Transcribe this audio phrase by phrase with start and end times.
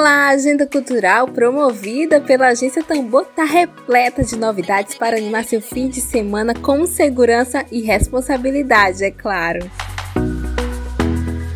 [0.00, 5.60] Olá, a agenda cultural promovida pela Agência Tambor está repleta de novidades para animar seu
[5.60, 9.60] fim de semana com segurança e responsabilidade, é claro.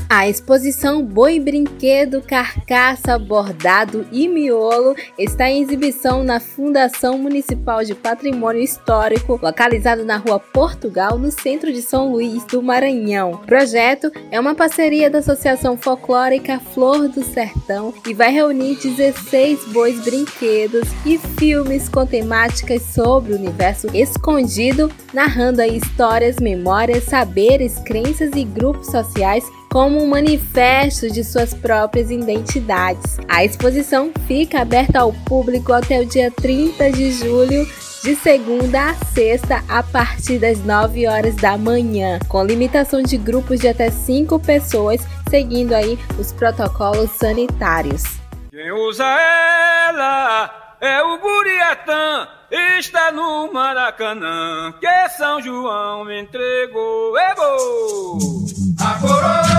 [0.08, 7.94] A exposição Boi Brinquedo, Carcaça, Bordado e Miolo está em exibição na Fundação Municipal de
[7.94, 13.32] Patrimônio Histórico, localizado na Rua Portugal, no centro de São Luís do Maranhão.
[13.32, 19.64] O projeto é uma parceria da Associação Folclórica Flor do Sertão e vai reunir 16
[19.72, 28.32] bois brinquedos e filmes com temáticas sobre o universo escondido, narrando histórias, memórias, saberes, crenças
[28.34, 33.18] e grupos sociais como um manifesto de suas próprias identidades.
[33.28, 37.66] A exposição fica aberta ao público até o dia 30 de julho
[38.04, 43.58] de segunda a sexta a partir das 9 horas da manhã, com limitação de grupos
[43.58, 48.04] de até 5 pessoas, seguindo aí os protocolos sanitários.
[48.52, 52.28] Quem usa ela é o Buriatã,
[52.78, 57.18] está no Maracanã, que São João me entregou.
[57.18, 58.44] Ego!
[58.78, 59.53] A coroa!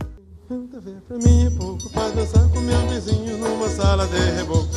[0.48, 4.70] Pra mim é pouco pra dançar com meu vizinho numa sala de reboco.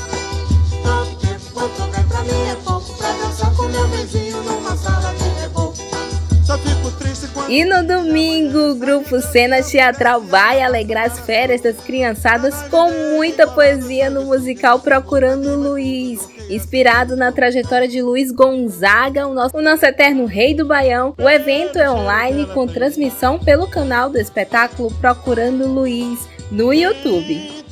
[7.51, 13.45] E no domingo, o grupo Cena Teatral vai alegrar as férias das criançadas com muita
[13.45, 16.29] poesia no musical Procurando Luiz.
[16.49, 21.29] Inspirado na trajetória de Luiz Gonzaga, o nosso, o nosso eterno rei do Baião, o
[21.29, 27.65] evento é online com transmissão pelo canal do espetáculo Procurando Luiz no YouTube.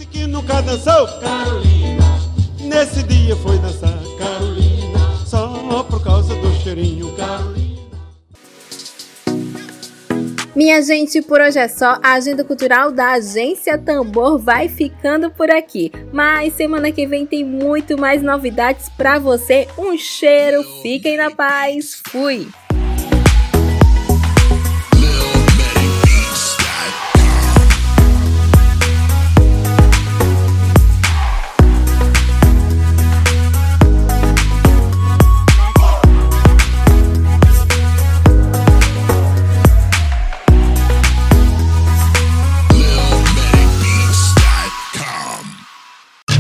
[2.65, 7.68] Nesse dia foi dançar Carolina, só por causa do cheirinho Carolina.
[10.59, 12.01] Minha gente, por hoje é só.
[12.03, 15.93] A agenda cultural da Agência Tambor vai ficando por aqui.
[16.13, 19.69] Mas semana que vem tem muito mais novidades para você.
[19.79, 22.03] Um cheiro, fiquem na paz.
[22.09, 22.49] Fui!